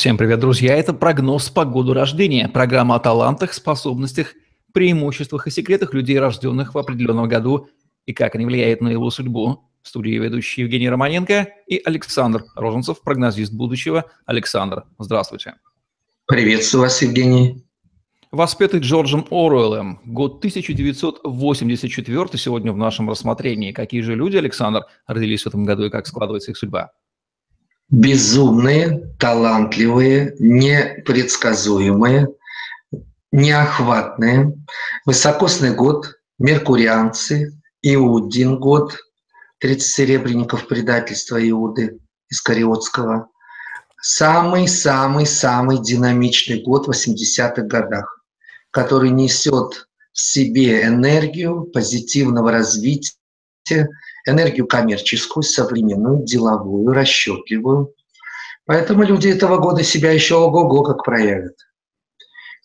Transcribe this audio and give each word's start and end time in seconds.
Всем 0.00 0.16
привет, 0.16 0.40
друзья! 0.40 0.76
Это 0.76 0.94
прогноз 0.94 1.50
по 1.50 1.66
году 1.66 1.92
рождения. 1.92 2.48
Программа 2.48 2.94
о 2.94 3.00
талантах, 3.00 3.52
способностях, 3.52 4.32
преимуществах 4.72 5.46
и 5.46 5.50
секретах 5.50 5.92
людей, 5.92 6.18
рожденных 6.18 6.72
в 6.72 6.78
определенном 6.78 7.28
году, 7.28 7.68
и 8.06 8.14
как 8.14 8.34
они 8.34 8.46
влияют 8.46 8.80
на 8.80 8.88
его 8.88 9.10
судьбу. 9.10 9.68
В 9.82 9.88
студии 9.88 10.12
ведущий 10.12 10.62
Евгений 10.62 10.88
Романенко 10.88 11.48
и 11.66 11.82
Александр 11.84 12.46
Роженцев, 12.56 13.02
прогнозист 13.02 13.52
будущего. 13.52 14.06
Александр, 14.24 14.84
здравствуйте. 14.98 15.56
Приветствую 16.26 16.84
вас, 16.84 17.02
Евгений. 17.02 17.66
Воспетый 18.30 18.80
Джорджем 18.80 19.26
Оруэллом. 19.30 20.00
Год 20.06 20.38
1984 20.38 22.38
сегодня 22.38 22.72
в 22.72 22.78
нашем 22.78 23.10
рассмотрении. 23.10 23.72
Какие 23.72 24.00
же 24.00 24.14
люди, 24.14 24.38
Александр, 24.38 24.86
родились 25.06 25.42
в 25.42 25.48
этом 25.48 25.66
году 25.66 25.84
и 25.84 25.90
как 25.90 26.06
складывается 26.06 26.52
их 26.52 26.56
судьба? 26.56 26.90
Безумные, 27.90 29.12
талантливые, 29.18 30.34
непредсказуемые, 30.38 32.28
неохватные. 33.32 34.54
Высокосный 35.04 35.74
год, 35.74 36.14
меркурианцы, 36.38 37.60
Иудин 37.82 38.58
год, 38.58 38.96
30 39.58 39.86
серебряников 39.86 40.68
предательства 40.68 41.36
Иуды 41.48 41.98
Искариотского. 42.28 43.28
Самый-самый-самый 44.00 45.78
динамичный 45.82 46.62
год 46.62 46.86
в 46.86 46.90
80-х 46.90 47.62
годах, 47.62 48.24
который 48.70 49.10
несет 49.10 49.88
в 50.12 50.20
себе 50.20 50.84
энергию 50.84 51.64
позитивного 51.64 52.50
развития, 52.50 53.19
энергию 54.26 54.66
коммерческую, 54.66 55.42
современную, 55.42 56.24
деловую, 56.24 56.92
расчетливую. 56.92 57.94
Поэтому 58.66 59.02
люди 59.02 59.28
этого 59.28 59.58
года 59.58 59.82
себя 59.82 60.12
еще 60.12 60.36
ого-го 60.36 60.82
как 60.82 61.04
проявят. 61.04 61.56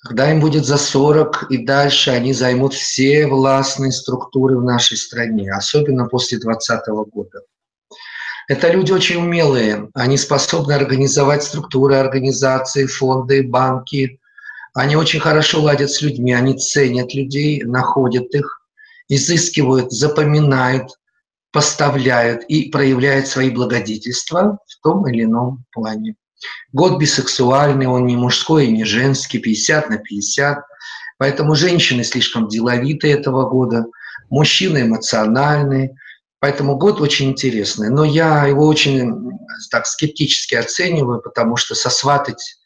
Когда 0.01 0.31
им 0.31 0.39
будет 0.39 0.65
за 0.65 0.77
40 0.77 1.47
и 1.49 1.65
дальше, 1.65 2.12
они 2.12 2.31
займут 2.31 2.75
все 2.75 3.25
властные 3.25 3.91
структуры 3.91 4.57
в 4.57 4.63
нашей 4.63 4.97
стране, 4.97 5.51
особенно 5.51 6.05
после 6.07 6.37
2020 6.37 6.87
года. 7.12 7.41
Это 8.47 8.69
люди 8.71 8.91
очень 8.91 9.17
умелые, 9.17 9.90
они 9.95 10.17
способны 10.17 10.73
организовать 10.73 11.41
структуры, 11.41 11.95
организации, 11.95 12.85
фонды, 12.85 13.41
банки. 13.41 14.19
Они 14.75 14.95
очень 14.95 15.19
хорошо 15.19 15.63
ладят 15.63 15.90
с 15.90 16.03
людьми, 16.03 16.34
они 16.34 16.55
ценят 16.55 17.15
людей, 17.15 17.63
находят 17.63 18.27
их, 18.35 18.62
изыскивают, 19.07 19.91
запоминают, 19.91 20.89
поставляют 21.51 22.43
и 22.49 22.70
проявляют 22.70 23.27
свои 23.27 23.49
благодетельства 23.49 24.59
в 24.67 24.84
том 24.84 25.07
или 25.07 25.23
ином 25.23 25.65
плане. 25.71 26.15
Год 26.73 26.99
бисексуальный, 26.99 27.87
он 27.87 28.05
не 28.05 28.17
мужской 28.17 28.65
и 28.65 28.71
не 28.71 28.84
женский, 28.84 29.39
50 29.39 29.89
на 29.89 29.97
50. 29.97 30.59
Поэтому 31.17 31.55
женщины 31.55 32.03
слишком 32.03 32.47
деловитые 32.47 33.13
этого 33.13 33.49
года, 33.49 33.85
мужчины 34.29 34.81
эмоциональные. 34.81 35.95
Поэтому 36.40 36.75
год 36.75 36.99
очень 36.99 37.31
интересный. 37.31 37.90
Но 37.90 38.03
я 38.03 38.45
его 38.45 38.67
очень 38.67 39.31
так 39.71 39.87
скептически 39.87 40.55
оцениваю, 40.55 41.21
потому 41.21 41.55
что 41.55 41.73
сосватать 41.73 42.57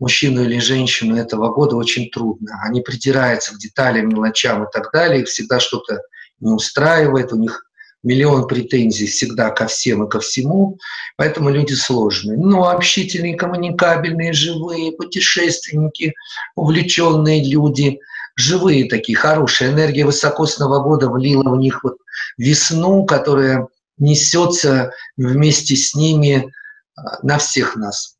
мужчину 0.00 0.42
или 0.42 0.58
женщину 0.58 1.16
этого 1.16 1.52
года 1.52 1.76
очень 1.76 2.10
трудно. 2.10 2.60
Они 2.64 2.80
придираются 2.80 3.54
к 3.54 3.58
деталям, 3.58 4.08
мелочам 4.08 4.64
и 4.64 4.66
так 4.72 4.90
далее, 4.92 5.22
их 5.22 5.28
всегда 5.28 5.60
что-то 5.60 6.00
не 6.40 6.50
устраивает, 6.50 7.32
у 7.32 7.36
них 7.36 7.64
миллион 8.02 8.48
претензий 8.48 9.06
всегда 9.06 9.50
ко 9.50 9.66
всем 9.66 10.04
и 10.04 10.08
ко 10.08 10.20
всему, 10.20 10.78
поэтому 11.16 11.50
люди 11.50 11.74
сложные. 11.74 12.38
Но 12.38 12.70
общительные, 12.70 13.36
коммуникабельные, 13.36 14.32
живые, 14.32 14.92
путешественники, 14.92 16.14
увлеченные 16.56 17.44
люди, 17.44 18.00
живые 18.36 18.88
такие, 18.88 19.16
хорошие. 19.16 19.70
Энергия 19.70 20.06
высокосного 20.06 20.82
года 20.82 21.10
влила 21.10 21.50
в 21.50 21.58
них 21.58 21.84
вот 21.84 21.98
весну, 22.38 23.04
которая 23.04 23.68
несется 23.98 24.92
вместе 25.18 25.76
с 25.76 25.94
ними 25.94 26.50
а, 26.96 27.18
на 27.22 27.36
всех 27.36 27.76
нас. 27.76 28.16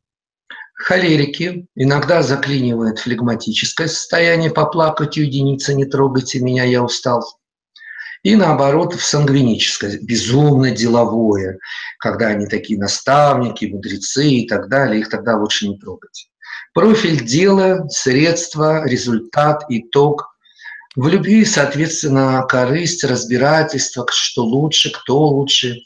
Холерики 0.82 1.66
иногда 1.74 2.22
заклинивает 2.22 2.98
флегматическое 2.98 3.86
состояние, 3.86 4.50
поплакать 4.50 5.16
уединиться, 5.18 5.74
не 5.74 5.84
трогайте 5.84 6.40
меня, 6.40 6.64
я 6.64 6.82
устал 6.82 7.22
и 8.22 8.36
наоборот 8.36 8.94
в 8.94 9.02
сангвиническое, 9.02 9.98
безумно 10.02 10.70
деловое, 10.70 11.58
когда 11.98 12.28
они 12.28 12.46
такие 12.46 12.78
наставники, 12.78 13.64
мудрецы 13.64 14.28
и 14.28 14.48
так 14.48 14.68
далее, 14.68 15.00
их 15.00 15.08
тогда 15.08 15.36
лучше 15.36 15.68
не 15.68 15.78
трогать. 15.78 16.28
Профиль 16.74 17.24
дела, 17.24 17.88
средства, 17.88 18.86
результат, 18.86 19.64
итог. 19.70 20.36
В 20.96 21.08
любви, 21.08 21.44
соответственно, 21.44 22.44
корысть, 22.48 23.04
разбирательство, 23.04 24.06
что 24.10 24.44
лучше, 24.44 24.92
кто 24.92 25.26
лучше. 25.28 25.78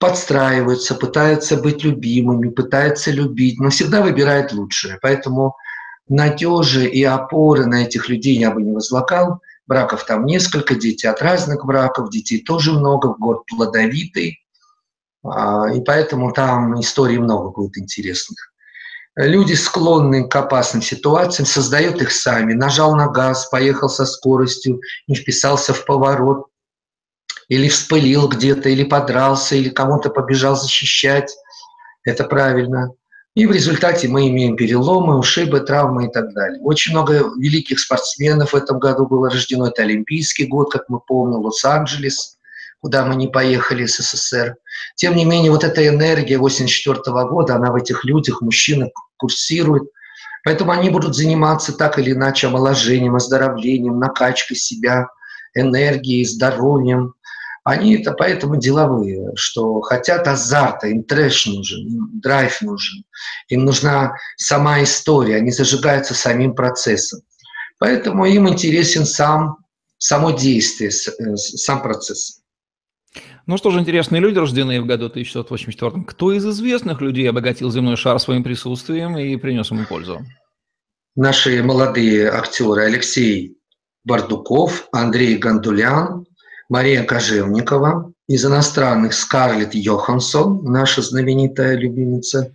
Подстраиваются, 0.00 0.96
пытаются 0.96 1.56
быть 1.56 1.84
любимыми, 1.84 2.48
пытаются 2.48 3.12
любить, 3.12 3.60
но 3.60 3.70
всегда 3.70 4.02
выбирают 4.02 4.52
лучшее. 4.52 4.98
Поэтому 5.00 5.56
надежи 6.08 6.86
и 6.86 7.04
опоры 7.04 7.66
на 7.66 7.84
этих 7.84 8.08
людей 8.08 8.36
я 8.36 8.50
бы 8.50 8.60
не 8.62 8.72
возлагал– 8.72 9.40
браков 9.70 10.04
там 10.04 10.26
несколько, 10.26 10.74
дети 10.74 11.06
от 11.06 11.22
разных 11.22 11.64
браков, 11.64 12.10
детей 12.10 12.42
тоже 12.42 12.72
много, 12.72 13.14
год 13.14 13.46
плодовитый, 13.46 14.44
а, 15.22 15.72
и 15.72 15.80
поэтому 15.80 16.32
там 16.32 16.78
историй 16.80 17.18
много 17.18 17.50
будет 17.50 17.78
интересных. 17.78 18.52
Люди 19.14 19.54
склонны 19.54 20.28
к 20.28 20.34
опасным 20.34 20.82
ситуациям, 20.82 21.46
создают 21.46 22.02
их 22.02 22.10
сами. 22.10 22.52
Нажал 22.52 22.96
на 22.96 23.08
газ, 23.08 23.48
поехал 23.48 23.88
со 23.88 24.06
скоростью, 24.06 24.80
не 25.06 25.14
вписался 25.14 25.72
в 25.72 25.84
поворот, 25.84 26.46
или 27.50 27.68
вспылил 27.68 28.28
где-то, 28.28 28.68
или 28.68 28.84
подрался, 28.84 29.56
или 29.56 29.68
кому-то 29.68 30.08
побежал 30.08 30.56
защищать. 30.56 31.30
Это 32.04 32.24
правильно. 32.24 32.92
И 33.34 33.44
в 33.44 33.50
результате 33.52 34.06
мы 34.06 34.28
имеем 34.28 34.56
переломы, 34.56 35.18
ушибы, 35.18 35.60
травмы 35.60 36.06
и 36.06 36.10
так 36.10 36.32
далее. 36.32 36.60
Очень 36.62 36.92
много 36.92 37.24
великих 37.38 37.80
спортсменов 37.80 38.52
в 38.52 38.56
этом 38.56 38.78
году 38.78 39.06
было 39.06 39.28
рождено. 39.28 39.66
Это 39.66 39.82
Олимпийский 39.82 40.46
год, 40.46 40.70
как 40.70 40.84
мы 40.88 41.00
помним, 41.00 41.40
Лос-Анджелес, 41.40 42.36
куда 42.80 43.04
мы 43.04 43.16
не 43.16 43.26
поехали 43.26 43.84
с 43.84 43.96
СССР. 43.96 44.54
Тем 44.94 45.16
не 45.16 45.24
менее, 45.24 45.50
вот 45.50 45.64
эта 45.64 45.86
энергия 45.86 46.38
84 46.38 47.00
года, 47.28 47.56
она 47.56 47.72
в 47.72 47.74
этих 47.74 48.04
людях, 48.04 48.42
мужчинах 48.42 48.90
курсирует. 49.16 49.90
Поэтому 50.44 50.70
они 50.70 50.88
будут 50.88 51.16
заниматься 51.16 51.72
так 51.72 51.98
или 51.98 52.12
иначе 52.12 52.46
омоложением, 52.46 53.16
оздоровлением, 53.16 53.98
накачкой 53.98 54.56
себя, 54.56 55.08
энергией, 55.54 56.24
здоровьем, 56.24 57.14
они 57.64 57.96
это 57.96 58.12
поэтому 58.12 58.56
деловые, 58.56 59.32
что 59.36 59.80
хотят 59.80 60.26
азарта, 60.26 60.88
им 60.88 61.02
трэш 61.04 61.46
нужен, 61.46 61.86
им 61.86 62.20
драйв 62.20 62.62
нужен, 62.62 63.04
им 63.48 63.64
нужна 63.64 64.14
сама 64.36 64.82
история, 64.82 65.36
они 65.36 65.50
зажигаются 65.50 66.14
самим 66.14 66.54
процессом. 66.54 67.20
Поэтому 67.78 68.24
им 68.26 68.48
интересен 68.48 69.04
сам, 69.04 69.58
само 69.98 70.30
действие, 70.30 70.90
э, 70.90 71.36
сам 71.36 71.82
процесс. 71.82 72.40
Ну 73.46 73.56
что 73.56 73.70
же, 73.70 73.80
интересные 73.80 74.20
люди, 74.20 74.38
рожденные 74.38 74.80
в 74.80 74.86
году 74.86 75.06
1984 75.06 76.04
Кто 76.04 76.32
из 76.32 76.46
известных 76.46 77.00
людей 77.00 77.28
обогатил 77.28 77.70
земной 77.70 77.96
шар 77.96 78.20
своим 78.20 78.44
присутствием 78.44 79.18
и 79.18 79.36
принес 79.36 79.70
ему 79.70 79.86
пользу? 79.86 80.20
Наши 81.16 81.62
молодые 81.62 82.30
актеры 82.30 82.84
Алексей 82.84 83.56
Бардуков, 84.04 84.88
Андрей 84.92 85.36
Гандулян, 85.36 86.24
Мария 86.70 87.02
Кожевникова, 87.02 88.12
из 88.28 88.46
иностранных 88.46 89.12
Скарлетт 89.12 89.74
Йоханссон, 89.74 90.62
наша 90.62 91.02
знаменитая 91.02 91.76
любимица, 91.76 92.54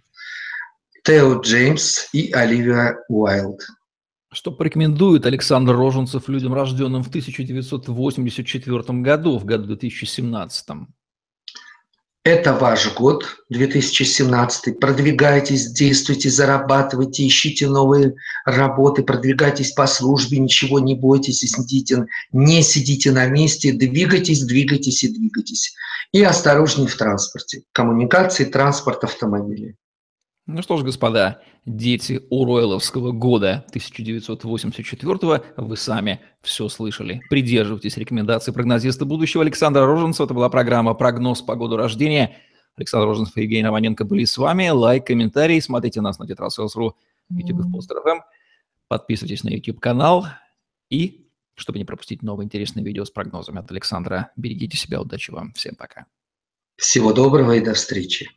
Тео 1.04 1.42
Джеймс 1.42 2.08
и 2.14 2.32
Оливия 2.32 2.98
Уайлд. 3.10 3.60
Что 4.32 4.52
порекомендует 4.52 5.26
Александр 5.26 5.76
Роженцев 5.76 6.30
людям, 6.30 6.54
рожденным 6.54 7.04
в 7.04 7.10
1984 7.10 9.02
году, 9.02 9.38
в 9.38 9.44
году 9.44 9.66
2017? 9.66 10.68
Это 12.26 12.54
ваш 12.54 12.92
год, 12.96 13.24
2017. 13.50 14.80
Продвигайтесь, 14.80 15.72
действуйте, 15.72 16.32
зарабатывайте, 16.32 17.28
ищите 17.28 17.68
новые 17.68 18.16
работы, 18.46 19.04
продвигайтесь 19.04 19.74
по 19.74 19.86
службе, 19.86 20.40
ничего 20.40 20.80
не 20.80 20.96
бойтесь, 20.96 21.44
и 21.44 21.48
сидите, 21.48 22.08
не 22.32 22.64
сидите 22.64 23.12
на 23.12 23.28
месте, 23.28 23.74
двигайтесь, 23.74 24.42
двигайтесь 24.42 25.04
и 25.04 25.10
двигайтесь. 25.10 25.76
И 26.14 26.24
осторожней 26.24 26.88
в 26.88 26.98
транспорте. 26.98 27.62
Коммуникации, 27.72 28.46
транспорт, 28.46 29.04
автомобили. 29.04 29.76
Ну 30.48 30.62
что 30.62 30.78
ж, 30.78 30.84
господа, 30.84 31.42
дети 31.66 32.22
Уройловского 32.30 33.12
года 33.12 33.66
1984 33.70 35.44
вы 35.58 35.76
сами 35.76 36.22
все 36.42 36.70
слышали. 36.70 37.22
Придерживайтесь 37.32 37.98
рекомендаций 37.98 38.54
прогнозиста 38.54 39.06
будущего 39.06 39.42
Александра 39.42 39.88
Роженцева. 39.88 40.26
Это 40.26 40.36
была 40.36 40.50
программа 40.50 40.94
«Прогноз 40.94 41.42
по 41.42 41.56
году 41.56 41.78
рождения». 41.78 42.38
Александр 42.76 43.08
Розенцев 43.08 43.36
и 43.38 43.42
Евгений 43.42 43.64
Романенко 43.64 44.06
были 44.06 44.26
с 44.26 44.38
вами. 44.38 44.70
Лайк, 44.70 45.08
комментарий, 45.08 45.60
смотрите 45.62 46.02
нас 46.02 46.20
на 46.20 46.28
тетрасселс.ру, 46.28 46.96
YouTube 47.30 47.62
и 47.62 47.64
в 47.64 47.72
Постер 47.72 47.98
FM. 48.06 48.20
Подписывайтесь 48.88 49.44
на 49.44 49.50
YouTube-канал 49.50 50.28
и, 50.92 51.26
чтобы 51.56 51.80
не 51.80 51.86
пропустить 51.86 52.22
новые 52.22 52.46
интересные 52.46 52.86
видео 52.86 53.06
с 53.06 53.10
прогнозами 53.10 53.60
от 53.60 53.72
Александра, 53.72 54.32
берегите 54.36 54.78
себя, 54.78 55.02
удачи 55.02 55.32
вам, 55.32 55.54
всем 55.54 55.74
пока. 55.76 56.06
Всего 56.76 57.14
доброго 57.14 57.54
и 57.54 57.62
до 57.62 57.74
встречи. 57.74 58.30